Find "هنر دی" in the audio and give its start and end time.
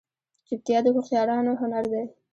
1.61-2.03